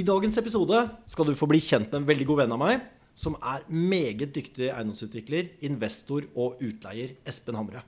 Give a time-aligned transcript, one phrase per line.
[0.00, 0.78] I dagens episode
[1.10, 4.30] skal du få bli kjent med en veldig god venn av meg, som er meget
[4.32, 7.82] dyktig eiendomsutvikler, investor og utleier, Espen Hamre.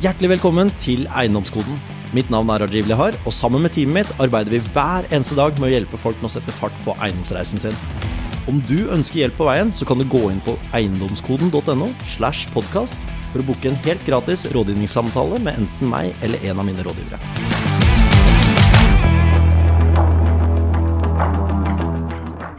[0.00, 1.76] Hjertelig velkommen til Eiendomskoden.
[2.16, 5.60] Mitt navn er Rajiv Lihar, og sammen med teamet mitt arbeider vi hver eneste dag
[5.60, 7.76] med å hjelpe folk med å sette fart på eiendomsreisen sin.
[8.48, 12.96] Om du ønsker hjelp på veien, så kan du gå inn på eiendomskoden.no slash podkast
[13.34, 17.57] for å booke en helt gratis rådgivningssamtale med enten meg eller en av mine rådgivere.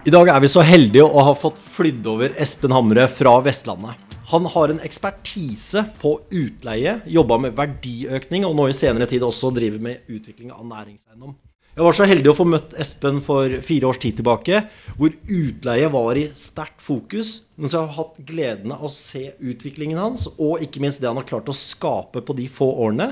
[0.10, 4.00] I dag er vi så heldige å ha fått flydd over Espen Hamre fra Vestlandet.
[4.32, 9.52] Han har en ekspertise på utleie, jobba med verdiøkning, og nå i senere tid også
[9.54, 11.36] driver med utvikling av næringseiendom.
[11.76, 14.64] Jeg var så heldig å få møtt Espen for fire års tid tilbake,
[14.98, 17.36] hvor utleie var i sterkt fokus.
[17.54, 21.22] Men så har hatt gleden av å se utviklingen hans, og ikke minst det han
[21.22, 23.12] har klart å skape på de få årene.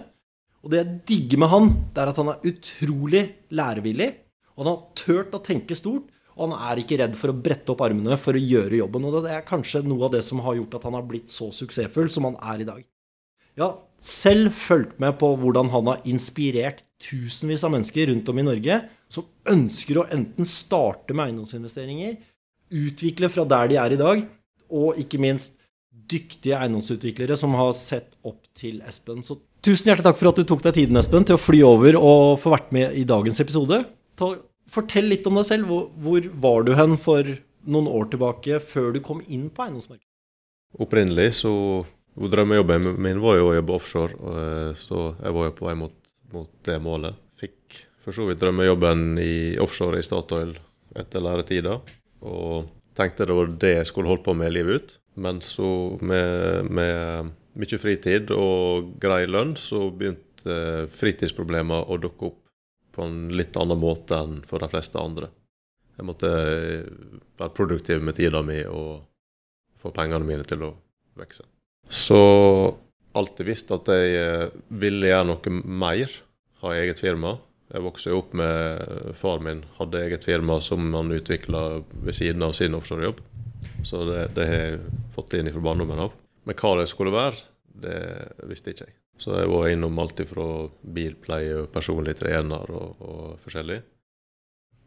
[0.66, 4.16] Og det jeg digger med han, det er at han er utrolig lærevillig.
[4.58, 6.09] Og han har turt å tenke stort.
[6.38, 9.08] Og han er ikke redd for å brette opp armene for å gjøre jobben.
[9.09, 11.50] Og det er kanskje noe av det som har gjort at han har blitt så
[11.53, 12.86] suksessfull som han er i dag.
[13.58, 18.45] Har selv fulgt med på hvordan han har inspirert tusenvis av mennesker rundt om i
[18.45, 22.17] Norge som ønsker å enten starte med eiendomsinvesteringer,
[22.78, 24.26] utvikle fra der de er i dag,
[24.67, 25.56] og ikke minst
[26.08, 29.23] dyktige eiendomsutviklere som har sett opp til Espen.
[29.26, 31.98] Så tusen hjertelig takk for at du tok deg tiden, Espen, til å fly over
[32.00, 33.81] og få vært med i dagens episode.
[34.20, 34.36] Ta
[34.72, 35.70] Fortell litt om deg selv.
[35.70, 37.36] Hvor, hvor, var du hen for
[37.68, 40.06] noen år tilbake, før du kom inn på eiendomsmarkedet?
[40.84, 41.54] Opprinnelig så
[42.18, 45.94] Drømmejobben min var jo å jobbe offshore, eh, så jeg var jo på vei mot,
[46.34, 47.20] mot det målet.
[47.38, 50.56] Fikk for så vidt drømmejobben i offshore i Statoil
[50.98, 51.76] etter læretida,
[52.26, 54.98] og tenkte det var det jeg skulle holde på med livet ut.
[55.22, 55.70] Men så
[56.02, 62.42] med, med mye fritid og grei lønn, så begynte fritidsproblemer å dukke opp
[62.98, 65.30] på en litt annen måte enn for de fleste andre.
[65.98, 66.31] Jeg måtte
[67.38, 69.06] være produktiv med tida mi og
[69.81, 70.72] få pengene mine til å
[71.17, 71.45] vokse.
[71.89, 72.20] Så
[73.17, 76.11] alltid visst at jeg eh, ville gjøre noe mer,
[76.64, 77.38] ha eget firma.
[77.71, 82.54] Jeg vokste opp med far min, hadde eget firma som han utvikla ved siden av
[82.58, 83.21] sin offshorejobb.
[83.86, 84.80] Så det, det har jeg
[85.16, 86.16] fått inn fra barndommen av.
[86.48, 87.42] Men hva det skulle være,
[87.83, 88.00] det
[88.50, 88.98] visste ikke jeg.
[89.17, 90.48] Så jeg var innom alt fra
[90.82, 93.80] bilpleie og personlig trener og, og, forskjellig.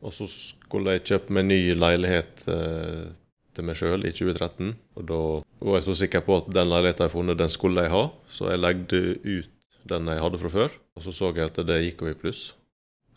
[0.06, 3.10] Og så skulle jeg kjøpe meg ny leilighet eh,
[3.56, 4.70] til meg sjøl i 2013.
[4.96, 5.22] Og da
[5.66, 8.04] var jeg så sikker på at den leiligheten jeg funnet, den skulle jeg ha.
[8.30, 9.50] Så jeg legde ut
[9.90, 10.78] den jeg hadde fra før.
[10.96, 12.42] Og så så jeg at det gikk over i pluss.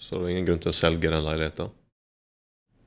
[0.02, 1.72] Så det var ingen grunn til å selge den leiligheten.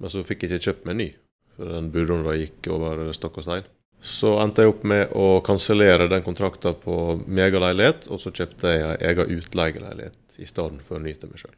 [0.03, 1.09] Men så fikk jeg ikke kjøpt meg ny,
[1.57, 3.71] for den budrunden gikk over stokk og stein.
[4.07, 8.85] Så endte jeg opp med å kansellere den kontrakten på megaleilighet, og så kjøpte jeg
[8.87, 11.57] en egen utleieleilighet i stedet for å nyte meg sjøl.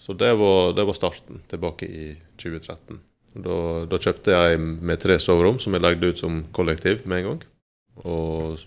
[0.00, 2.06] Så det var, det var, starten, tilbake i
[2.40, 3.02] 2013.
[3.44, 3.58] Da,
[3.90, 7.44] da, kjøpte jeg med tre soverom som jeg legde ut som kollektiv med en gang.
[8.08, 8.64] Og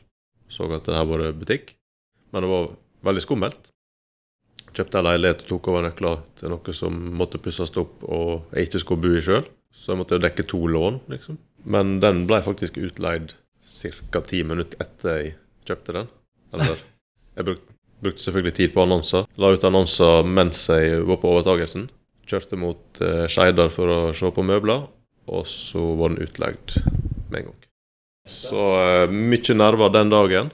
[0.50, 1.74] så at det her var butikk.
[2.30, 2.72] Men det var
[3.10, 3.70] veldig skummelt.
[4.70, 8.70] Kjøpte en leilighet og tok over nøkler til noe som måtte pusses opp og jeg
[8.70, 9.48] ikke skulle bo i sjøl.
[9.74, 11.38] Så jeg måtte dekke to lån, liksom.
[11.64, 13.34] Men den ble faktisk utleid
[13.70, 14.22] ca.
[14.22, 15.36] ti minutter etter jeg
[15.68, 16.10] kjøpte den.
[16.54, 16.80] Eller
[17.38, 19.28] Jeg brukte, brukte selvfølgelig tid på annonser.
[19.40, 21.90] La ut annonser mens jeg var på overtagelsen.
[22.30, 24.88] Kjørte mot eh, Skeidar for å se på møbler,
[25.30, 26.76] og så var den utleid
[27.30, 27.70] med en gang.
[28.30, 30.52] Så eh, mye nerver den dagen,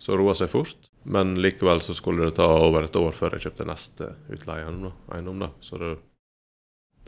[0.00, 0.76] så roa seg fort.
[1.02, 5.46] Men likevel så skulle det ta over et år før jeg kjøpte neste utleieeiendom.
[5.64, 5.94] Så det,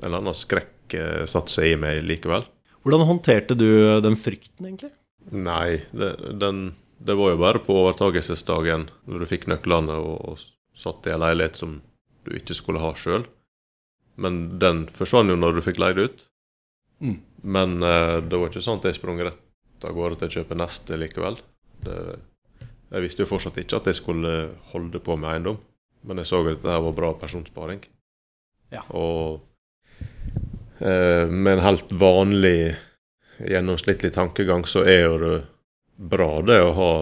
[0.01, 2.47] en eller annen skrekk eh, satte seg i meg likevel.
[2.83, 3.69] Hvordan håndterte du
[4.03, 4.91] den frykten, egentlig?
[5.31, 6.11] Nei, det,
[6.43, 10.43] den, det var jo bare på overtakelsesdagen, når du fikk nøklene og, og
[10.79, 11.79] satt i en leilighet som
[12.27, 13.29] du ikke skulle ha sjøl.
[14.19, 16.27] Men den forsvant jo når du fikk leid ut.
[17.03, 17.17] Mm.
[17.43, 20.59] Men uh, det var ikke sånn at jeg sprang rett av gårde til å kjøpe
[20.59, 21.39] neste likevel.
[21.87, 21.97] Det,
[22.93, 24.35] jeg visste jo fortsatt ikke at jeg skulle
[24.75, 25.63] holde på med eiendom,
[26.07, 27.81] men jeg så at dette var bra pensjonssparing.
[28.75, 28.83] Ja.
[28.91, 29.52] Og Eh,
[30.83, 32.75] med en helt vanlig,
[33.39, 35.37] gjennomsnittlig tankegang, så er jo det
[36.03, 36.93] bra det å ha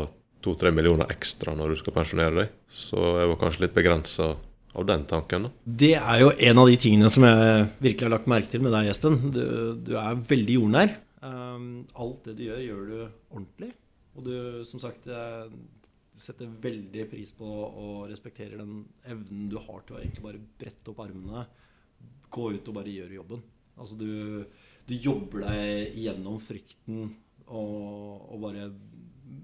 [0.44, 2.54] to-tre millioner ekstra når du skal pensjonere deg.
[2.68, 4.30] Så jeg var kanskje litt begrensa
[4.70, 5.48] av den tanken.
[5.64, 8.74] Det er jo en av de tingene som jeg virkelig har lagt merke til med
[8.76, 9.18] deg, Espen.
[9.34, 9.44] Du,
[9.88, 10.94] du er veldig jordnær.
[11.20, 13.72] Um, alt det du gjør, gjør du ordentlig.
[14.16, 14.34] Og du,
[14.68, 15.08] som sagt,
[16.20, 20.92] setter veldig pris på og respekterer den evnen du har til å egentlig bare brette
[20.92, 21.46] opp armene,
[22.30, 23.42] gå ut og bare gjøre jobben.
[23.80, 24.44] Altså du,
[24.86, 27.08] du jobber deg gjennom frykten
[27.50, 28.68] og, og, bare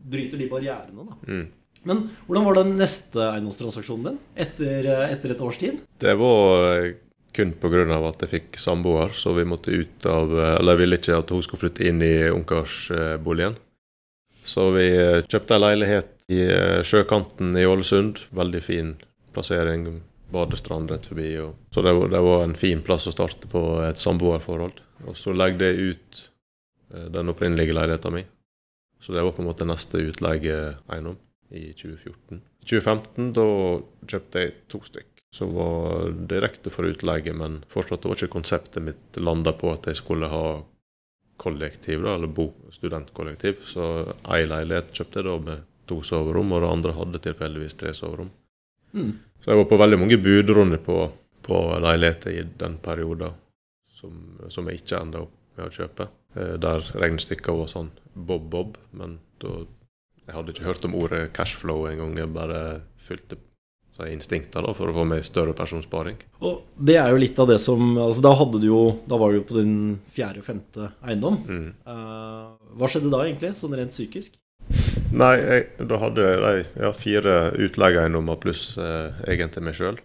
[0.07, 1.17] bryter de barrierene, da.
[1.27, 1.47] Mm.
[1.87, 5.83] Men hvordan var den neste eiendomstransaksjonen din etter, eh, etter et års tid?
[6.03, 6.89] Det var
[7.37, 7.85] kun pga.
[8.09, 11.43] at jeg fikk samboer, så vi måtte ut av Eller jeg ville ikke at hun
[11.45, 13.59] skulle flytte inn i ungkarsboligen.
[14.47, 14.87] Så vi
[15.27, 16.43] kjøpte en leilighet i
[16.87, 18.25] sjøkanten i Ålesund.
[18.31, 18.95] Veldig fin
[19.35, 20.01] plassering.
[20.33, 21.29] Badestrand rett forbi.
[21.75, 24.81] Så det var, det var, en fin plass å starte på et samboerforhold.
[25.07, 26.23] Og så legde jeg ut
[27.15, 28.31] den opprinnelige leiligheten min.
[29.03, 31.19] Så det var på en måte neste utleieeiendom
[31.55, 32.41] i 2014.
[32.41, 33.47] I 2015 da
[34.11, 39.19] kjøpte jeg to stykk som var direkte for utleie, men fortsatt var ikke konseptet mitt
[39.21, 40.47] landa på at jeg skulle ha
[41.37, 43.61] kollektiv, da, eller bo studentkollektiv.
[43.69, 43.85] Så
[44.33, 48.31] ei leilighet kjøpte jeg da med to soverom, og det andre hadde tilfeldigvis tre soverom.
[48.97, 49.15] Mm.
[49.43, 51.01] Så jeg var på veldig mange budrunder på,
[51.47, 53.37] på leiligheter i den perioden
[53.97, 54.15] som,
[54.53, 56.09] som jeg ikke enda opp med å kjøpe.
[56.37, 59.65] Eh, der regnestykket var sånn bob-bob, men da
[60.27, 62.17] Jeg hadde ikke hørt om ordet cashflow engang.
[62.19, 62.61] Jeg bare
[62.99, 63.37] fulgte
[64.05, 66.17] instinkter da, for å få meg større personsparing.
[66.45, 69.33] Og det er jo litt av det som altså Da hadde du jo Da var
[69.33, 69.77] du jo på din
[70.13, 71.39] fjerde-femte eiendom.
[71.47, 71.69] Mm.
[71.87, 74.35] Uh, hva skjedde da, egentlig, sånn rent psykisk?
[75.15, 80.01] Nei, jeg, da hadde jeg ja, fire utleieeiendommer pluss uh, egentlig meg sjøl.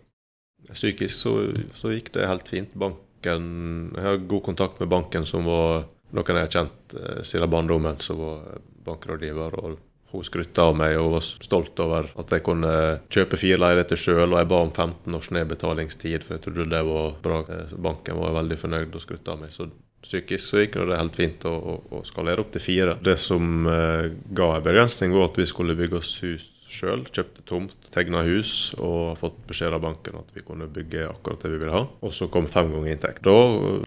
[0.69, 1.33] Psykisk så,
[1.75, 2.73] så, gikk det helt fint.
[2.77, 3.47] Banken
[3.95, 7.99] Jeg har god kontakt med banken, som var noen jeg har kjent eh, siden barndommen,
[8.03, 9.57] som var bankrådgiver.
[9.59, 9.77] og
[10.11, 12.73] Hun skrutta av meg og var stolt over at jeg kunne
[13.11, 14.27] kjøpe fire leiligheter sjøl.
[14.29, 17.41] Og jeg ba om 15 års nedbetalingstid, for jeg trodde det var bra.
[17.47, 19.55] Eh, banken var veldig fornøyd og skrutta av meg.
[19.55, 19.69] Så
[20.01, 22.97] psykisk så gikk det helt fint å, å, å skalere opp til fire.
[23.03, 27.03] Det som eh, ga en begrensning, var at vi skulle bygge oss hus sjøl.
[27.11, 31.51] Kjøpte tomt, tegna hus og fått beskjed av banken at vi kunne bygge akkurat det
[31.53, 31.83] vi ville ha.
[32.01, 33.23] Og så kom fem ganger inntekt.
[33.27, 33.35] Da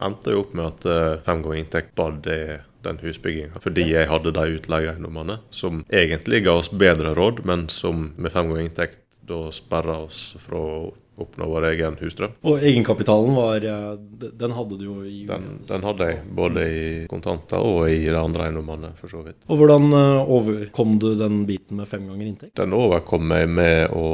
[0.05, 2.41] endte jeg opp med at eh, fem ganger inntekt var det
[2.85, 3.63] den husbygginga.
[3.65, 8.51] Fordi jeg hadde de utleieeiendommene som egentlig ga oss bedre råd, men som med fem
[8.53, 10.61] ganger inntekt da sperra oss fra
[11.21, 12.35] oppnå vår egen husdrøm.
[12.47, 17.63] Og egenkapitalen var Den hadde du jo i Den, den hadde jeg, både i kontanter
[17.63, 19.39] og i de andre eiendommene, for så vidt.
[19.49, 22.57] Og hvordan eh, overkom du den biten med fem ganger inntekt?
[22.59, 24.09] Den overkom jeg med å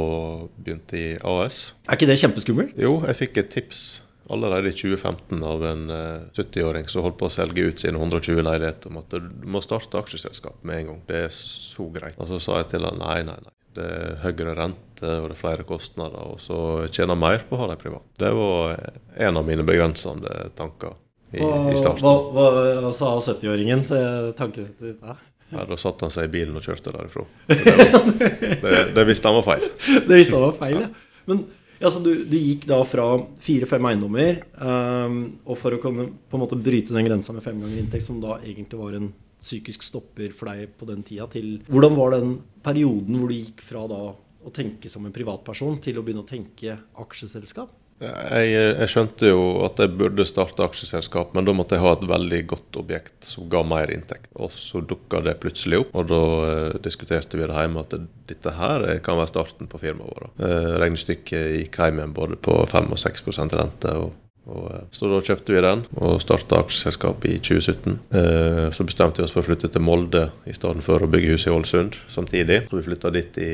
[0.57, 1.71] begynte i AS.
[1.87, 2.77] Er ikke det kjempeskummelt?
[2.79, 3.83] Jo, jeg fikk et tips
[4.31, 5.85] allerede i 2015 av en
[6.33, 9.61] 70-åring eh, som holdt på å selge ut sine 120 leiligheter, om at du må
[9.63, 11.01] starte aksjeselskap med en gang.
[11.07, 12.19] Det er så greit.
[12.19, 13.55] Og så sa jeg til han nei, nei, nei.
[13.71, 16.57] Det er høyere rente og det er flere kostnader, og så
[16.91, 18.03] tjener mer på å ha dem privat.
[18.19, 18.75] Det var
[19.15, 20.97] en av mine begrensende tanker
[21.31, 22.03] i, i starten.
[22.03, 22.47] Hva,
[22.83, 25.15] hva sa 70-åringen til tankene dine?
[25.51, 27.25] Ja, Da satte han seg i bilen og kjørte derifra.
[27.47, 28.11] Det, var,
[28.75, 29.65] det, det, visste han var feil.
[30.07, 30.91] Det visste han var feil, ja.
[31.29, 31.43] Men
[31.81, 33.07] altså, du, du, gikk da fra
[33.41, 37.59] fire-fem eiendommer, um, og for å kunne på en måte bryte den grensa med fem
[37.61, 39.11] ganger inntekt, som da egentlig var en
[39.41, 43.63] psykisk stopper for deg på den tida, til Hvordan var den perioden hvor du gikk
[43.65, 44.01] fra da
[44.41, 47.73] å tenke som en privatperson til å begynne å tenke aksjeselskap?
[48.01, 52.07] Jeg, jeg, skjønte jo at jeg burde starte aksjeselskap, men da måtte jeg ha et
[52.09, 54.31] veldig godt objekt som ga mer inntekt.
[54.41, 57.93] Og så dukka det plutselig opp, og da eh, diskuterte vi det hjemme at
[58.31, 60.33] dette her kan være starten på firmaet vårt.
[60.41, 63.95] Eh, regnestykket gikk hjem igjen både på 5 og 6 rente.
[63.95, 64.11] og
[64.49, 67.99] og, eh, så da kjøpte vi den og starta aksjeselskap i 2017.
[68.17, 71.35] Eh, så bestemte vi oss for å flytte til Molde i stedet for å bygge
[71.35, 72.63] hus i Ålesund samtidig.
[72.69, 73.53] Så vi flytta dit i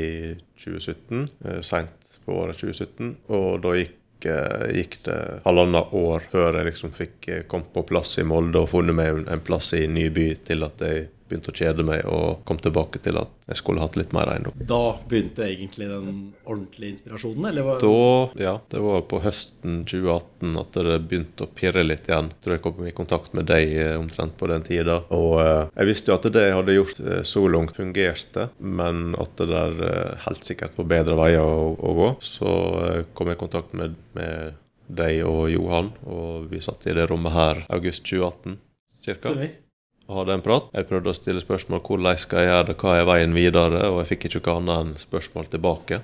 [0.63, 3.15] 2017, eh, seint på året 2017.
[3.29, 8.25] Og da gikk gikk det halvannet år før jeg liksom fikk kommet på plass i
[8.27, 11.57] Molde og funnet meg en plass i en ny by til at jeg begynte å
[11.57, 14.55] kjede meg og kom tilbake til at jeg skulle hatt litt mer eiendom.
[14.67, 16.09] Da begynte egentlig den
[16.43, 17.49] ordentlige inspirasjonen?
[17.49, 17.65] eller?
[17.67, 17.79] Var...
[17.83, 18.53] Da, ja.
[18.69, 22.31] Det var på høsten 2018 at det begynte å pirre litt igjen.
[22.33, 24.99] Jeg tror jeg kom i kontakt med deg eh, omtrent på den tida.
[25.15, 29.11] Og eh, jeg visste jo at det jeg hadde gjort eh, så langt, fungerte, men
[29.19, 32.13] at det der eh, helt sikkert var bedre veier å, å gå.
[32.25, 32.55] Så
[32.85, 34.57] eh, kom jeg i kontakt med, med
[34.87, 38.59] deg og Johan, og vi satt i det rommet her august 2018
[39.07, 39.66] ca
[40.07, 40.67] og hadde en prat.
[40.75, 44.01] Jeg prøvde å stille spørsmål hvordan skal jeg gjøre det, hva er veien videre, og
[44.01, 45.99] jeg fikk ikke noe annet enn spørsmål tilbake.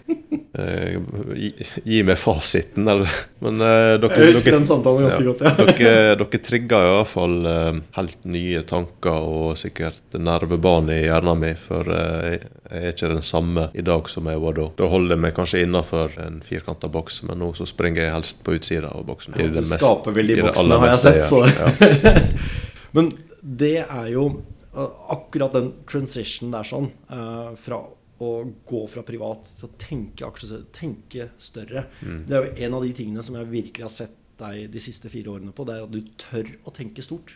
[0.53, 0.97] Eh,
[1.39, 1.47] gi,
[1.81, 3.09] gi, meg fasiten, eller
[3.41, 5.53] Men eh, dere Jeg husker dere, den samtalen ganske ja, godt, ja.
[5.57, 11.41] dere, dere trigga i hvert fall eh, helt nye tanker og sikkert nervebane i hjernen
[11.41, 12.37] min, for eh,
[12.69, 14.69] jeg er ikke den samme i dag som jeg var da.
[14.77, 18.45] Da holder jeg meg kanskje innafor en firkanta boks, men nå så springer jeg helst
[18.45, 19.39] på utsida av boksen.
[19.41, 22.17] Ja, du skaper vel de boksene, har jeg sett, så ja.
[22.93, 23.09] Men
[23.43, 27.81] det er jo uh, akkurat den transition der sånn, uh, fra
[28.23, 28.31] å
[28.63, 31.87] gå fra privat til å tenke aksjer, tenke større.
[31.99, 32.21] Mm.
[32.29, 35.11] Det er jo en av de tingene som jeg virkelig har sett deg de siste
[35.11, 35.65] fire årene på.
[35.67, 37.35] Det er at du tør å tenke stort.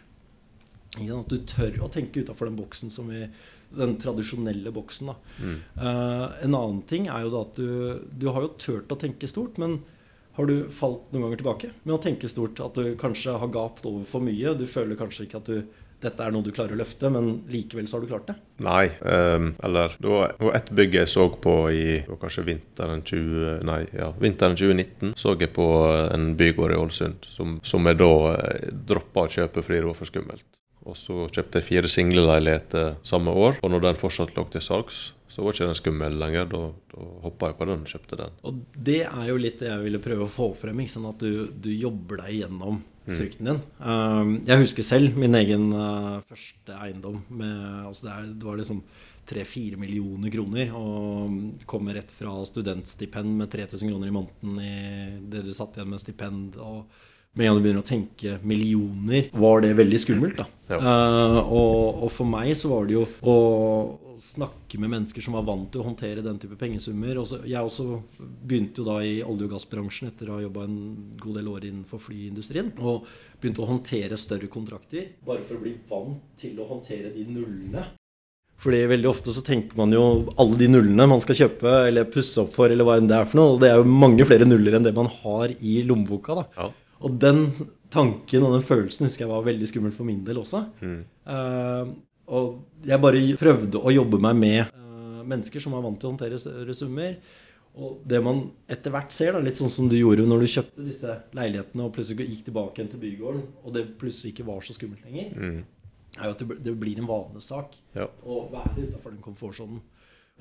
[0.96, 3.26] At du tør å tenke utafor den boksen som vi
[3.76, 5.12] den tradisjonelle boksen.
[5.12, 5.16] Da.
[5.44, 5.58] Mm.
[5.76, 9.28] Uh, en annen ting er jo da at du, du har jo turt å tenke
[9.28, 9.82] stort, men
[10.38, 12.62] har du falt noen ganger tilbake med å tenke stort?
[12.64, 14.54] At du kanskje har gapt over for mye?
[14.56, 17.88] Du føler kanskje ikke at du dette er noe du klarer å løfte, men likevel
[17.90, 18.36] så har du klart det?
[18.62, 18.86] Nei.
[19.02, 21.86] Um, eller det var, det var ett bygg jeg så på i
[22.22, 25.16] kanskje vinteren, 20, nei, ja, vinteren 2019.
[25.18, 25.68] Så jeg på
[26.14, 29.98] en bygård i Ålesund som, som jeg da eh, droppa å kjøpe fordi det var
[29.98, 30.46] for skummelt.
[30.88, 33.58] Og så kjøpte jeg fire singleleiligheter samme år.
[33.60, 36.48] Og når den fortsatt lå til salgs, så var ikke den skummel lenger.
[36.54, 36.62] Da,
[36.94, 38.38] da hoppa jeg på den og kjøpte den.
[38.48, 40.80] Og det er jo litt det jeg ville prøve å få frem.
[40.84, 42.80] Ikke sånn at du, du jobber deg gjennom.
[43.08, 43.60] Frykten din.
[43.80, 47.22] Um, jeg husker selv min egen uh, første eiendom.
[47.30, 48.82] Med, altså det, var liksom
[49.28, 50.74] 3-4 millioner kroner.
[50.76, 54.74] Og kommer rett fra studentstipend med 3000 kroner i måneden i
[55.32, 56.60] det du satt igjen med stipend.
[56.60, 56.88] og
[57.38, 60.40] med en gang du begynner å tenke millioner, var det veldig skummelt.
[60.40, 60.48] da.
[60.72, 60.82] Ja.
[60.82, 63.36] Uh, og, og, for meg så var det jo å,
[64.18, 67.20] snakke med mennesker som var vant til å håndtere den type pengesummer.
[67.22, 70.80] Også, jeg også begynte jo da i olje- og gassbransjen etter å ha jobba en
[71.22, 72.72] god del år innenfor flyindustrien.
[72.82, 73.06] Og
[73.38, 77.86] begynte å håndtere større kontrakter bare for å bli vant til å håndtere de nullene.
[78.58, 80.04] Fordi veldig ofte så tenker man jo
[80.42, 83.30] alle de nullene man skal kjøpe eller pusse opp for, eller hva enn det er
[83.30, 83.54] for noe.
[83.54, 86.42] Og det er jo mange flere nuller enn det man har i lommeboka.
[86.42, 86.48] da.
[86.58, 86.72] Ja.
[87.06, 87.48] Og den
[87.94, 90.64] tanken og den følelsen husker jeg var veldig skummel for min del også.
[90.82, 91.02] Mm.
[91.28, 91.96] Uh,
[92.28, 96.14] og jeg bare prøvde å jobbe meg med uh, mennesker som var vant til å
[96.16, 97.16] håndtere større summer.
[97.78, 100.86] Og det man etter hvert ser, da, litt sånn som du gjorde når du kjøpte
[100.86, 104.74] disse leilighetene og plutselig gikk tilbake igjen til bygården, og det plutselig ikke var så
[104.74, 105.60] skummelt lenger, mm.
[106.18, 108.08] er jo at det, blir en vanesak ja.
[108.26, 109.84] å være utafor den komfortsonen.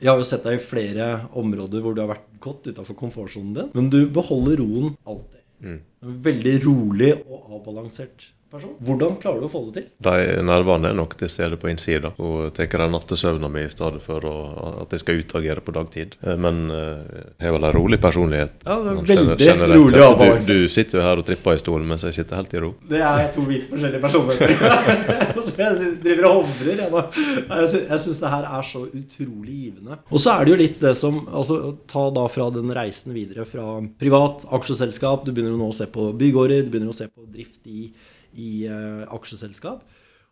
[0.01, 3.53] Jeg har jo sett deg i flere områder hvor du har vært godt utafor komfortsonen
[3.57, 5.45] din, men du beholder roen alltid.
[5.61, 5.81] Mm.
[6.27, 8.75] Veldig rolig og avbalansert person.
[8.87, 9.87] Hvordan klarer du å få det til?
[10.07, 14.03] De nervene er nok til stede på innsida og tar den nattesøvna mi i stedet
[14.05, 14.35] for å,
[14.83, 16.17] at jeg skal utagere på dagtid.
[16.23, 18.59] Eh, men eh, jeg har vel en rolig personlighet.
[18.67, 19.79] Ja, det er veldig generelt.
[19.81, 20.25] rolig og.
[20.47, 22.73] Du, du, sitter jo her og tripper i stolen mens jeg sitter helt i ro.
[22.91, 24.41] Det er to vidt forskjellige personer.
[25.63, 26.83] jeg driver og hovrer.
[26.87, 30.01] Jeg, jeg syns det her er så utrolig givende.
[30.11, 31.61] Og så er det jo litt det som altså,
[31.91, 35.25] Ta da fra den reisen videre fra privat aksjeselskap.
[35.27, 37.91] Du begynner nå å se på bygårder, du begynner å se på drift i
[38.35, 39.87] i uh, aksjeselskap.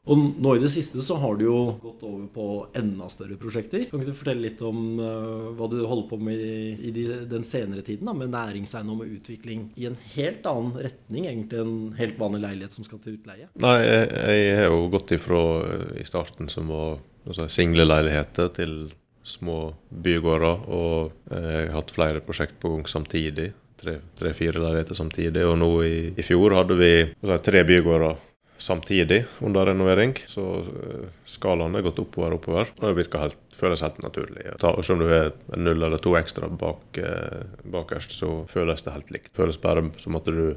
[0.05, 2.47] Og nå i det siste så har du jo gått over på
[2.77, 3.87] enda større prosjekter.
[3.89, 6.59] Kan ikke du fortelle litt om uh, hva du holder på med i,
[6.91, 8.11] i de, den senere tiden?
[8.11, 12.77] da, Med næringseiendom og utvikling i en helt annen retning egentlig en helt vanlig leilighet
[12.77, 13.49] som skal til utleie?
[13.65, 14.13] Nei, jeg,
[14.45, 18.77] jeg har jo gått ifra eh, i starten som var altså, leiligheter til
[19.25, 20.69] små bygårder.
[20.69, 23.55] Og jeg har hatt flere prosjekt på gang samtidig
[23.85, 25.43] tre-fire tre, leiligheter samtidig.
[25.49, 28.23] Og nå i, i fjor hadde vi si, tre bygårder
[28.65, 30.15] samtidig under renovering.
[30.31, 32.73] Så uh, skalaen er gått oppover og oppover.
[32.79, 34.47] Og det virker helt, føles helt naturlig.
[34.63, 38.95] Ta, selv om du har null eller to ekstra bak, eh, bakerst, så føles det
[38.95, 39.35] helt likt.
[39.37, 40.57] Føles bare som at du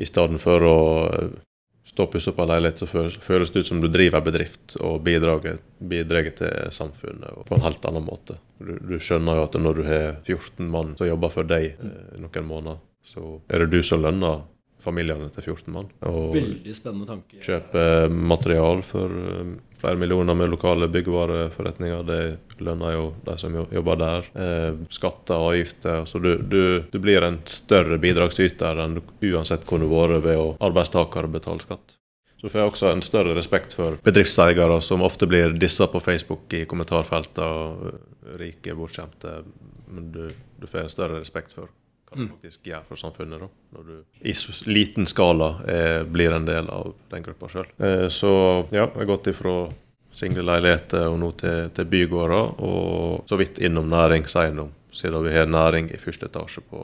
[0.00, 1.34] i stedet for å uh,
[1.84, 5.04] stå og pusse opp en leilighet, så føles det ut som du driver bedrift og
[5.04, 8.38] bidrar til samfunnet på en helt annen måte.
[8.58, 12.16] Du, du, skjønner jo at når du har 14 mann som jobber for deg eh,
[12.22, 14.46] noen måneder, så er det du som lønner
[14.84, 15.88] familiene til 14 mann.
[16.08, 17.40] Og Veldig spennende tanke.
[17.44, 22.06] Kjøpe material for eh, flere millioner med lokale byggevareforretninger.
[22.08, 24.30] Det lønner jo de som jobber der.
[24.44, 26.06] Eh, skatter og avgifter.
[26.08, 30.40] Så du, du, du, blir en større bidragsyter enn uansett hvor du har vært ved
[30.40, 31.98] å arbeidstaker betale skatt.
[32.40, 36.52] Så får jeg også en større respekt for bedriftseiere som ofte blir dissa på Facebook
[36.52, 37.94] i kommentarfeltene.
[38.40, 39.38] Rike, bortskjemte.
[39.88, 40.26] Men du,
[40.60, 41.72] du får en større respekt for
[42.08, 42.32] hva det mm.
[42.36, 43.44] faktisk gjør for samfunnet.
[43.44, 44.34] da, Når du i
[44.70, 47.70] liten skala er, blir en del av den gruppa sjøl.
[47.78, 48.34] Eh, så
[48.70, 49.56] ja, jeg har gått ifra
[50.14, 55.50] single leiligheter og nå til, til bygårder, og så vidt innom næringseiendom, siden vi har
[55.50, 56.82] næring i første etasje på,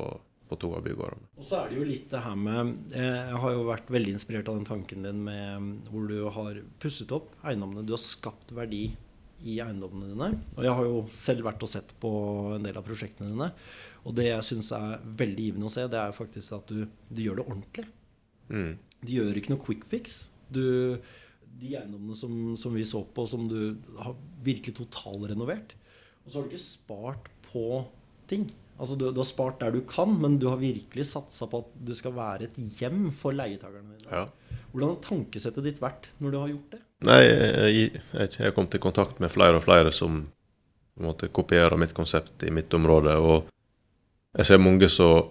[0.50, 1.28] på to av bygårdene.
[1.38, 4.16] Og så er det jo litt det her med eh, Jeg har jo vært veldig
[4.16, 7.86] inspirert av den tanken din med hvor du har pusset opp eiendommene.
[7.86, 8.88] Du har skapt verdi
[9.40, 10.32] i eiendommene dine.
[10.56, 12.10] Og jeg har jo selv vært og sett på
[12.56, 13.50] en del av prosjektene dine.
[14.08, 17.24] Og det jeg syns er veldig givende å se, det er faktisk at du, du
[17.24, 17.86] gjør det ordentlig.
[18.50, 18.72] Mm.
[19.00, 20.22] Du gjør ikke noe quick fix.
[20.50, 20.64] Du,
[21.60, 25.76] de eiendommene som, som, vi så på, som du har virkelig totalrenovert.
[26.24, 27.64] Og så har du ikke spart på
[28.30, 28.48] ting.
[28.80, 31.72] Altså du, du, har spart der du kan, men du har virkelig satsa på at
[31.84, 34.22] du skal være et hjem for leietakerne dine.
[34.22, 34.58] Ja.
[34.70, 36.82] Hvordan har tankesettet ditt vært når du har gjort det?
[37.08, 41.80] Nei, Jeg har kommet i kontakt med flere og flere som på en måte kopierer
[41.80, 43.16] mitt konsept i mitt område.
[43.16, 43.48] og
[44.38, 45.30] jeg ser mange som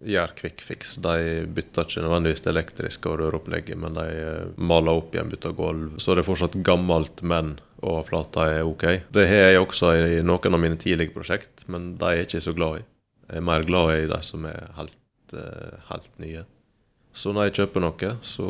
[0.00, 0.94] gjør quick fix.
[1.02, 5.56] De bytter ikke nødvendigvis det elektriske og røropplegget, men de eh, maler opp igjen, bytter
[5.56, 5.98] gulv.
[6.00, 8.86] Så det er fortsatt gammelt, men overflata er OK.
[9.12, 12.46] Det har jeg også i noen av mine tidlige prosjekt, men de er jeg ikke
[12.48, 12.88] så glad i.
[13.30, 14.98] Jeg er mer glad i de som er helt,
[15.36, 16.46] eh, helt nye.
[17.12, 18.48] Så når jeg kjøper noe, så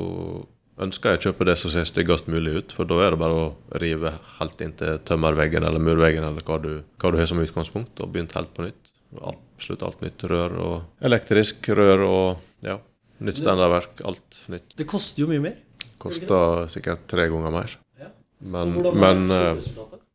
[0.81, 2.73] ønsker jeg å kjøpe det som ser styggest mulig ut.
[2.73, 3.51] For da er det bare å
[3.83, 8.01] rive helt inn til tømmerveggen eller murveggen eller hva du, hva du har som utgangspunkt,
[8.01, 8.95] og begynne helt på nytt.
[9.61, 10.23] Absolutt alt nytt.
[10.25, 12.79] Rør og elektrisk rør og ja,
[13.21, 14.01] nytt standardverk.
[14.09, 14.73] Alt nytt.
[14.79, 15.59] Det koster jo mye mer.
[16.01, 17.75] Koster sikkert tre ganger mer.
[18.01, 18.09] Ja.
[18.41, 20.07] Men, men eh, sluttresultatet?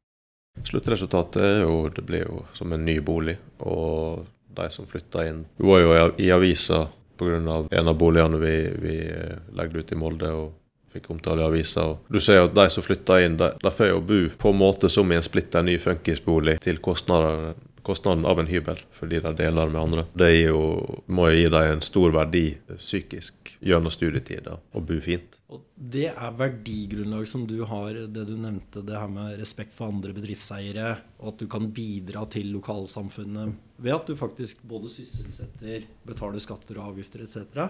[0.66, 3.38] Sluttresultatet er jo Det blir jo som en ny bolig.
[3.62, 4.26] Og
[4.56, 6.88] de som flytta inn Vi var jo i avisa
[7.20, 7.38] pga.
[7.70, 10.34] en av boligene vi, vi eh, legde ut i Molde.
[10.34, 10.54] og
[10.96, 11.90] fikk omtale i avisa.
[12.08, 14.60] Du ser jo at de som flytter inn, de, de får jo bo på en
[14.62, 17.52] måte som i en splitter ny funkisbolig til kostnader,
[17.86, 20.06] kostnaden av en hybel, fordi de deler med andre.
[20.18, 20.60] Det jo,
[21.06, 25.40] må jo gi dem en stor verdi psykisk gjennom studietida, å bo fint.
[25.54, 29.94] Og det er verdigrunnlag som du har, det du nevnte, det her med respekt for
[29.94, 35.86] andre bedriftseiere, og at du kan bidra til lokalsamfunnet ved at du faktisk både sysselsetter,
[36.08, 37.68] betaler skatter og avgifter etc.,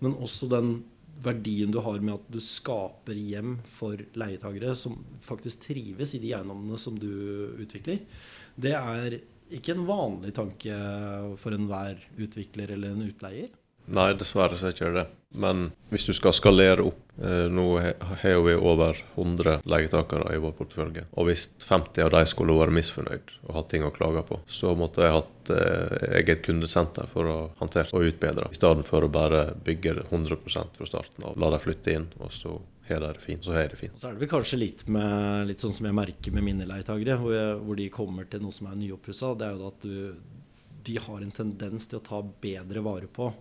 [0.00, 0.78] men også den
[1.22, 4.94] verdien du har med at du skaper hjem for leietagere som
[5.26, 7.10] faktisk trives i de eiendommene som du
[7.58, 8.04] utvikler.
[8.58, 9.18] Det er
[9.54, 10.74] ikke en vanlig tanke
[11.40, 13.48] for enhver utvikler eller en utleier.
[13.88, 15.06] Nei, dessverre så er ikke det.
[15.40, 17.64] Men hvis du skal skalere opp eh, Nå
[18.22, 21.04] har vi over 100 leietakere i vår portefølje.
[21.20, 24.72] Og hvis 50 av de skulle vært misfornøyd og hatt ting å klage på, så
[24.78, 29.12] måtte jeg hatt eh, eget kundesenter for å håndtere og utbedre, i stedet for å
[29.12, 31.36] bare bygge det 100% fra starten av.
[31.40, 32.56] La dem flytte inn, og så
[32.96, 33.44] har er det fint.
[33.44, 33.98] Så her er det fint.
[33.98, 37.18] Så er det vel kanskje litt, med, litt sånn som jeg merker med mine leietagere,
[37.20, 39.34] hvor, hvor de kommer til noe som er nyoppussa.
[39.38, 39.96] Det er jo at du,
[40.88, 43.32] de har en tendens til å ta bedre vare på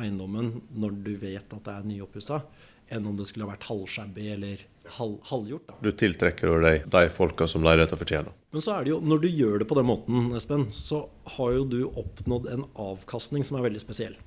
[0.00, 2.42] eiendommen når du vet at det er nyoppussa,
[2.92, 4.62] enn om det skulle ha vært halvshabby eller
[4.96, 5.68] halv, halvgjort.
[5.68, 5.76] da.
[5.84, 8.34] Du tiltrekker jo deg de folka som leiligheta fortjener.
[8.52, 11.06] Men så er det jo, når du gjør det på den måten, Espen, så
[11.36, 14.18] har jo du oppnådd en avkastning som er veldig spesiell.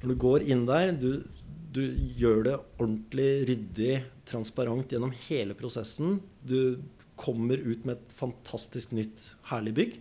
[0.00, 1.26] Når du går inn der, du,
[1.70, 1.84] du
[2.18, 6.18] gjør det ordentlig ryddig, transparent gjennom hele prosessen.
[6.42, 6.80] Du
[7.20, 10.00] kommer ut med et fantastisk nytt, herlig bygg.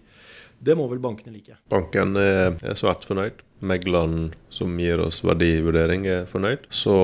[0.60, 1.55] Det må vel bankene like.
[1.71, 3.43] Banken er, er svært fornøyd.
[3.63, 6.65] Megleren som gir oss verdivurdering, er fornøyd.
[6.73, 6.95] Så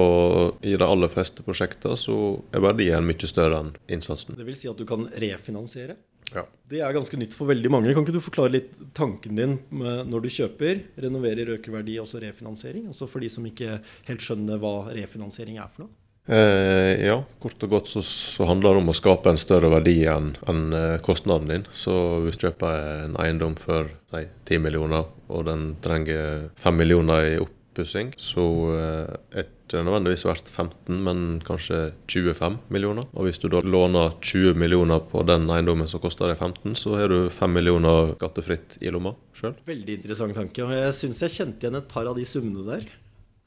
[0.63, 2.17] i de aller fleste prosjekter så
[2.55, 4.35] er verdien mye større enn innsatsen.
[4.39, 5.97] Det vil si at du kan refinansiere.
[6.33, 6.45] Ja.
[6.71, 7.91] Det er ganske nytt for veldig mange.
[7.93, 12.23] Kan ikke du forklare litt tanken din med når du kjøper, renoverer, øker verdi, også
[12.23, 12.87] refinansiering?
[12.89, 13.77] Også for de som ikke
[14.09, 15.93] helt skjønner hva refinansiering er for noe?
[16.25, 19.99] Eh, ja, kort og godt så, så handler det om å skape en større verdi
[20.09, 21.67] enn enn, eh, kostnaden din.
[21.69, 21.93] Så
[22.25, 27.35] hvis du kjøper en eiendom for si, 10 millioner, og den trenger 5 millioner i
[27.75, 33.07] oppussing, så eh, det ikke nødvendigvis verdt 15, men kanskje 25 millioner.
[33.13, 36.95] Og hvis du da låner 20 millioner på den eiendommen som koster deg 15, så
[36.99, 39.55] har du 5 millioner skattefritt i lomma sjøl.
[39.65, 40.63] Veldig interessant tanke.
[40.63, 42.85] Og jeg syns jeg kjente igjen et par av de summene der.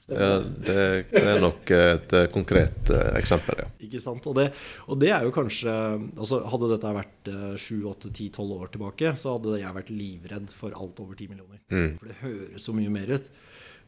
[0.09, 0.75] Ja, det,
[1.13, 3.67] det er nok et eh, konkret eh, eksempel, ja.
[3.85, 4.25] Ikke sant?
[4.31, 4.47] Og det,
[4.89, 7.29] og det er jo kanskje altså Hadde dette vært
[7.61, 11.61] sju, 7-8-10-12 år tilbake, så hadde jeg vært livredd for alt over 10 millioner.
[11.69, 12.01] Mm.
[12.01, 13.29] For det høres så mye mer ut.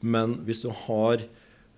[0.00, 1.24] Men hvis du har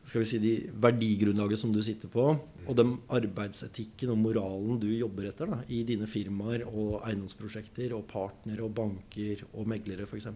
[0.02, 2.24] skal vi si, de verdigrunnlaget som du sitter på,
[2.66, 8.08] og den arbeidsetikken og moralen du jobber etter da, i dine firmaer og eiendomsprosjekter og
[8.10, 10.26] partnere og banker og meglere f.eks.,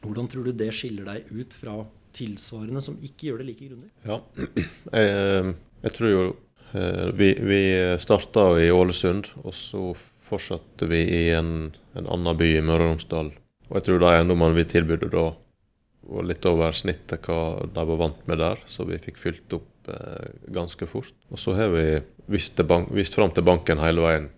[0.00, 1.74] hvordan tror du det skiller deg ut fra
[2.16, 3.90] tilsvarende som ikke gjør det like grundig?
[4.06, 4.20] Ja,
[4.94, 6.22] jeg, jeg tror jo
[6.72, 7.60] eh, Vi, vi
[8.00, 9.90] starta i Ålesund, og så
[10.30, 13.32] fortsatte vi i en, en annen by i Møre og Romsdal.
[13.68, 15.26] Og jeg tror de eiendommene vi tilbød da,
[16.10, 19.90] var litt over snittet hva de var vant med der, så vi fikk fylt opp
[19.92, 21.14] eh, ganske fort.
[21.30, 21.84] Og så har vi
[22.30, 24.28] vist, bank, vist fram til banken hele veien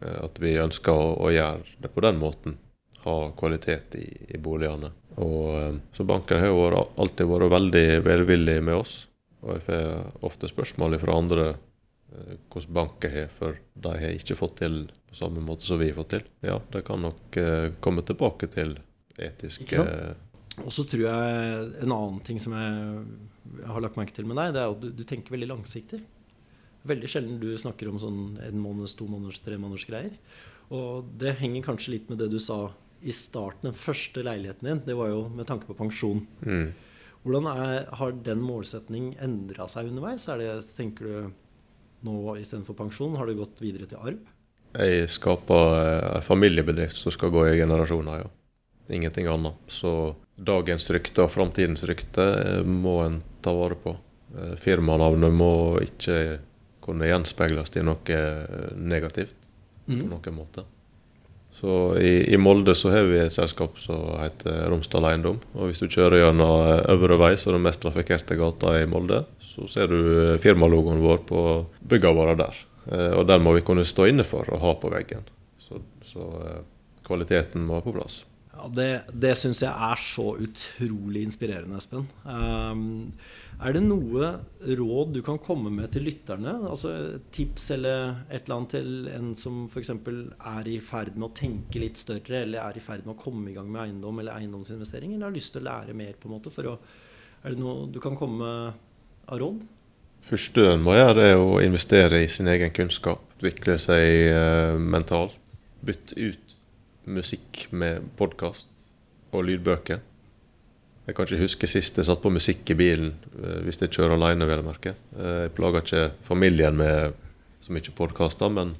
[0.00, 2.58] eh, at vi ønsker å, å gjøre det på den måten.
[3.04, 4.90] Ha kvalitet i, i boligene.
[5.18, 9.00] Og, eh, så banken har jo alltid vært veldig velvillig med oss.
[9.44, 14.38] Og jeg får ofte spørsmål fra andre eh, hvordan banken har, for de har ikke
[14.38, 16.24] fått til på samme måte som vi har fått til.
[16.44, 18.76] Ja, det kan nok eh, komme tilbake til
[19.18, 19.82] etiske
[20.64, 24.54] Og så tror jeg en annen ting som jeg har lagt merke til med deg,
[24.56, 26.02] det er at du, du tenker veldig langsiktig.
[26.88, 30.18] Veldig sjelden du snakker om sånn en måneds, to måneders, tre måneders greier.
[30.74, 32.68] Og det henger kanskje litt med det du sa
[33.00, 33.70] i starten.
[33.70, 36.26] Den første leiligheten din, det var jo med tanke på pensjon.
[36.44, 36.68] mm.
[37.26, 40.28] Hvordan er, har den målsetning endra seg underveis?
[40.30, 41.32] Er det, tenker du
[42.06, 44.20] nå istedenfor pensjon, har du gått videre til arv?
[44.78, 48.30] Jeg skaper eh, en familiebedrift som skal gå i generasjoner, ja.
[48.94, 49.58] Ingenting annet.
[49.68, 53.94] Så dagens rykte og framtidens rykte eh, må en ta vare på.
[54.36, 56.38] Eh, firmanavnet må ikke
[56.84, 58.18] kunne gjenspeiles i noe
[58.78, 59.38] negativt negativt
[59.88, 60.64] på noen måte.
[61.58, 65.40] Så i, i Molde så har vi et selskap som heter Romsdal Eiendom.
[65.56, 69.66] Og hvis du kjører gjennom Øvre Vei, som den mest trafikkerte gata i Molde, så
[69.68, 71.42] ser du firmalogoen vår på
[71.80, 72.62] byggene våre der.
[73.18, 75.26] Og den må vi kunne stå inne for og ha på veggen.
[75.58, 76.28] Så, så
[77.08, 78.22] kvaliteten må være på plass.
[78.58, 82.08] Ja, Det, det syns jeg er så utrolig inspirerende, Espen.
[82.26, 83.12] Um,
[83.62, 84.32] er det noe
[84.80, 86.56] råd du kan komme med til lytterne?
[86.66, 89.92] Altså Tips eller et eller annet til en som f.eks.
[89.94, 93.52] er i ferd med å tenke litt større, eller er i ferd med å komme
[93.52, 96.18] i gang med eiendom eller eiendomsinvestering, eller har lyst til å lære mer?
[96.18, 96.78] på en måte å,
[97.44, 98.86] Er det noe du kan komme med
[99.28, 99.66] av råd?
[100.28, 103.22] første en må gjøre, er å investere i sin egen kunnskap.
[103.38, 105.38] Utvikle seg uh, mentalt.
[105.86, 106.47] Bytte ut
[107.08, 108.68] musikk med podkast
[109.32, 110.00] og lydbøker.
[111.08, 114.18] Jeg kan ikke huske sist jeg satt på musikk i bilen uh, hvis jeg kjører
[114.18, 114.48] alene.
[114.48, 114.94] Vel merke.
[115.16, 117.16] Uh, jeg plager ikke familien med
[117.64, 118.74] så mye podkaster, men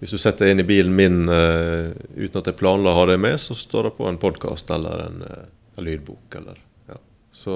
[0.00, 3.36] hvis du setter inn i bilen min uten at jeg planla å ha det med,
[3.36, 6.38] så står det på en podkast eller en, en, lydbok.
[6.40, 6.96] Eller, ja.
[7.36, 7.54] Så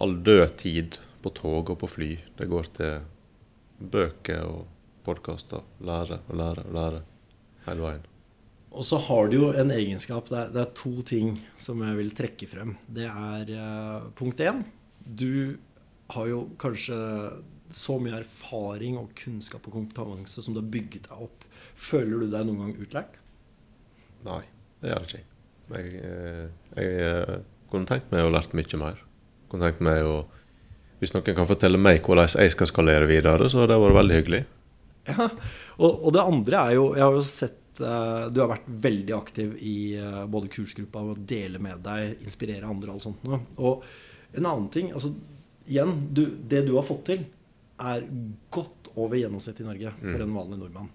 [0.00, 2.14] all død tid på tog og på fly.
[2.40, 3.04] Det går til
[3.92, 4.64] bøker og
[5.04, 5.68] podkaster.
[5.84, 7.02] Lære og lære og lære
[7.68, 8.09] hele veien.
[8.70, 10.28] Og så har du jo en egenskap.
[10.30, 12.76] Det er, det er, to ting som jeg vil trekke frem.
[12.86, 14.62] Det er uh, punkt én.
[15.02, 15.58] Du
[16.14, 16.98] har jo kanskje
[17.74, 21.46] så mye erfaring og kunnskap og kompetanse som du har bygget deg opp.
[21.78, 23.18] Føler du deg noen gang utlært?
[24.26, 24.42] Nei,
[24.82, 25.26] det gjør jeg ikke.
[25.70, 27.36] Jeg, eh, jeg, eh,
[27.70, 28.98] kunne tenkt meg å lært mye mer.
[29.50, 30.24] Kunne tenkt meg å
[31.00, 34.16] hvis noen kan fortelle meg hvordan jeg skal skalere videre, så har det vært veldig
[34.18, 34.42] hyggelig.
[35.08, 35.30] Ja,
[35.80, 39.14] og, og, det andre er jo Jeg har jo sett uh, Du har vært veldig
[39.16, 43.42] aktiv i uh, både kursgruppa og dele med deg, inspirere andre og alt sånt noe.
[43.58, 43.84] Og
[44.36, 45.14] en annen ting altså,
[45.70, 47.20] Igjen, du, det du har fått til,
[47.78, 48.06] er
[48.50, 50.24] godt over gjennomsnittet i Norge for mm.
[50.24, 50.88] en vanlig nordmann.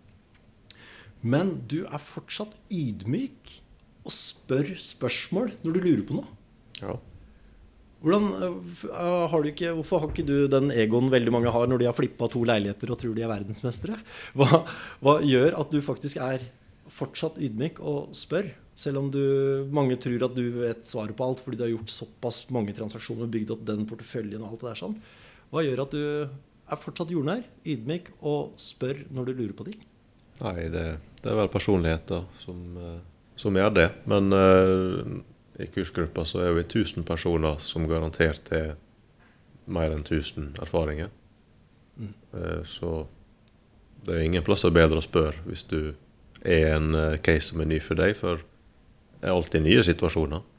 [1.23, 3.53] Men du er fortsatt ydmyk
[4.05, 6.33] og spør spørsmål når du lurer på noe.
[6.81, 6.97] Ja.
[8.05, 8.27] Hvordan,
[8.91, 11.95] uh, har ikke, hvorfor har ikke du den egoen veldig mange har når de har
[11.97, 13.97] flippa to leiligheter og tror de er verdensmestere?
[14.37, 14.61] Hva,
[15.01, 16.45] hva, gjør at du faktisk er
[16.95, 18.49] fortsatt ydmyk og spør?
[18.75, 19.21] Selv om du,
[19.71, 23.27] mange tror at du vet svaret på alt fordi du har gjort såpass mange transaksjoner
[23.27, 24.97] og bygd opp den porteføljen og alt det der sånn.
[25.53, 26.03] Hva gjør at du
[26.65, 29.83] er fortsatt jordnær, ydmyk og spør når du lurer på ting?
[30.41, 30.85] Nei, det,
[31.21, 32.97] det er vel personligheter som, eh,
[33.39, 33.89] som gjør det.
[34.11, 35.15] Men uh,
[35.61, 38.73] i kursgruppa så er vi 1000 personer som garantert er
[39.65, 41.13] mer enn 1000 erfaringer.
[41.95, 42.11] Mm.
[42.35, 43.05] Uh, så
[44.05, 45.93] det er ingen plasser bedre å spørre hvis du
[46.45, 48.43] er en eh, case som er ny for deg, for
[49.19, 50.51] det er alltid nye situasjoner.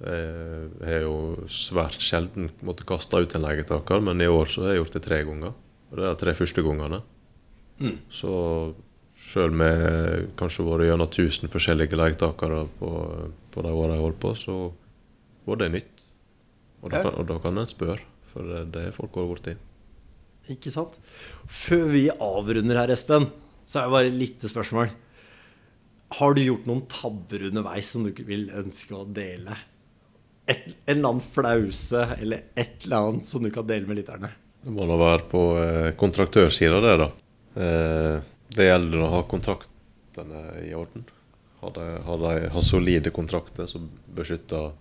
[0.00, 4.70] Jeg har jo svært sjelden måttet kaste ut en leietaker, men i år så har
[4.72, 5.58] jeg gjort det tre ganger.
[5.90, 7.02] Og det er de tre første gangene.
[7.82, 7.98] Mm.
[8.08, 8.30] Så
[9.20, 12.90] Sjøl med kanskje vært gjennom 1000 forskjellige leietakere på,
[13.52, 14.54] på de åra jeg holdt på, så
[15.46, 16.04] var det nytt.
[16.80, 18.00] Og da, kan, og da kan en spørre,
[18.32, 19.54] for det, er folk vært borti.
[20.54, 20.96] Ikke sant.
[21.44, 23.28] Før vi avrunder her, Espen,
[23.70, 24.90] så er det bare et lite spørsmål.
[26.18, 29.54] Har du gjort noen tabber underveis som du vil ønske å dele?
[30.50, 34.32] Et, en eller annen flause eller et eller annet som du kan dele med lytterne?
[34.60, 37.08] Det må da være på eh, kontraktørsida, det, da.
[37.62, 38.16] Eh,
[38.58, 41.06] det gjelder å ha kontraktene i orden.
[41.60, 44.72] Ha, de, ha, de, ha solide kontrakter som beskytter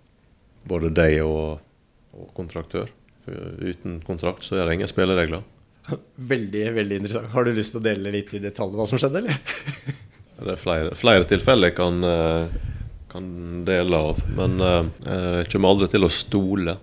[0.69, 1.61] både deg og,
[2.17, 2.89] og kontraktør.
[3.27, 5.45] For uten kontrakt så er det ingen spilleregler.
[6.15, 7.31] Veldig veldig interessant.
[7.33, 9.37] Har du lyst til å dele litt i detalj hva som skjedde, eller?
[10.45, 12.57] det er flere, flere tilfeller jeg kan, eh,
[13.11, 13.29] kan
[13.67, 14.23] dele av.
[14.37, 14.89] Men eh,
[15.41, 16.77] jeg kommer aldri til å stole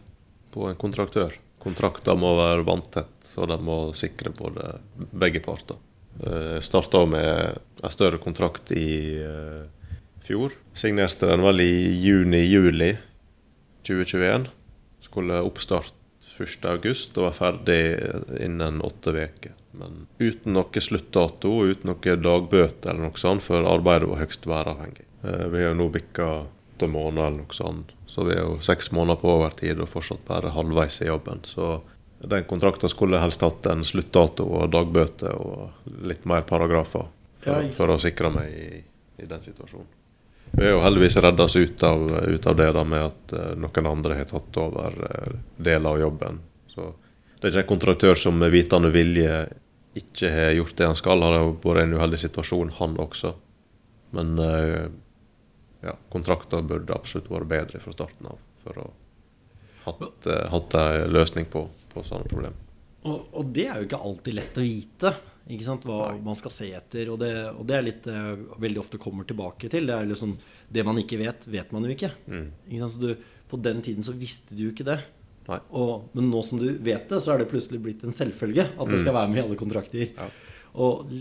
[0.54, 1.34] på en kontraktør.
[1.62, 5.80] Kontrakter må være vanntett, og de må sikre både begge parter.
[6.22, 9.20] Jeg eh, starta med en større kontrakt i
[10.26, 10.54] fjor.
[10.76, 12.94] Signerte den vel i juni-juli
[13.86, 14.48] 2021.
[15.06, 15.95] Skulle oppstart
[16.44, 17.80] 1.8 og var ferdig
[18.42, 19.54] innen åtte uker.
[19.76, 25.04] Men uten noe sluttdato, uten noe dagbøter eller noe sånt, for arbeidet var høyst væravhengig.
[25.24, 26.28] Uh, vi har nå bikka
[26.76, 30.24] åtte måneder eller noe sånt, så vi er jo seks måneder på overtid og fortsatt
[30.28, 31.40] bare halvveis i jobben.
[31.44, 31.80] Så
[32.20, 37.08] den kontrakten skulle helst hatt en sluttdato og dagbøter og litt mer paragrafer
[37.44, 38.82] for, for å sikre meg i,
[39.22, 39.88] i, den situasjonen.
[40.52, 43.52] Vi er jo heldigvis redda oss ut av, ut av det da med at uh,
[43.60, 46.40] noen andre har tatt over uh, deler av jobben.
[46.72, 46.90] Så
[47.36, 49.40] det er ikke en kontraktør som med vitende vilje
[49.96, 51.24] ikke har gjort det han skal.
[51.24, 53.34] Han har vært i en uheldig situasjon, han også.
[54.16, 54.86] Men uh,
[55.84, 58.90] ja, kontrakter burde absolutt vært bedre fra starten av for å
[59.86, 62.62] hatt, hatt en løsning på, på sånne problemer.
[63.06, 65.12] Og, og, det er jo ikke alltid lett å vite
[65.46, 65.84] ikke sant?
[65.86, 66.22] hva Nei.
[66.26, 67.10] man skal se etter.
[67.12, 69.86] Og det, og det er litt uh, veldig ofte kommer tilbake til.
[69.88, 70.36] Det er liksom
[70.68, 72.12] Det man ikke vet, vet man jo ikke.
[72.26, 72.48] Mm.
[72.66, 72.96] ikke sant?
[72.96, 75.00] Så du, på den tiden så visste du jo ikke det.
[75.46, 78.90] Og, men nå som du vet det, så er det plutselig blitt en selvfølge at
[78.90, 79.18] det skal mm.
[79.20, 80.08] være med i alle kontrakter.
[80.16, 80.30] Ja.
[80.82, 81.12] Og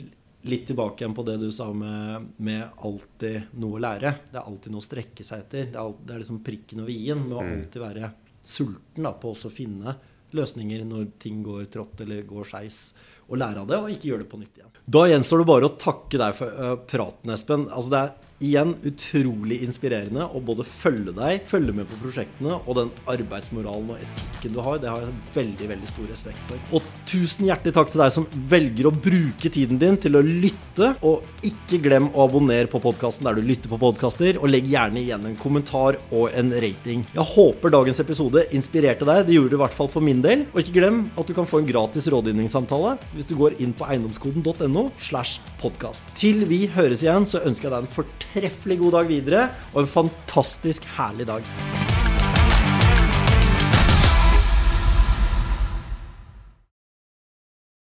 [0.46, 4.12] litt tilbake igjen på det du sa med, med, alltid noe å lære.
[4.32, 5.70] Det er alltid noe å strekke seg etter.
[5.70, 7.54] Det er, alt, det er liksom prikken over i-en med å mm.
[7.56, 8.12] alltid være
[8.46, 9.96] sulten da, på å finne
[10.38, 12.86] løsninger når ting går trått eller går skeis.
[13.26, 14.74] Og lære av det, og ikke gjøre det på nytt igjen.
[14.86, 17.64] Da gjenstår det bare å takke deg for uh, praten, Espen.
[17.74, 18.12] Altså, det er
[18.44, 24.02] Igjen utrolig inspirerende å både følge deg, følge med på prosjektene og den arbeidsmoralen og
[24.04, 24.82] etikken du har.
[24.84, 26.66] Det har jeg veldig veldig stor respekt for.
[26.76, 30.90] Og tusen hjertelig takk til deg som velger å bruke tiden din til å lytte.
[31.08, 35.00] Og ikke glem å abonnere på podkasten der du lytter på podkaster, og legg gjerne
[35.00, 37.08] igjen en kommentar og en rating.
[37.16, 39.24] Jeg håper dagens episode inspirerte deg.
[39.30, 40.44] Det gjorde det i hvert fall for min del.
[40.52, 43.88] Og ikke glem at du kan få en gratis rådgivningssamtale hvis du går inn på
[43.88, 46.04] eiendomskoden.no slash podkast.
[46.20, 49.84] Til vi høres igjen, så ønsker jeg deg en fortellelse fortreffelig god dag videre og
[49.84, 51.95] en fantastisk herlig dag.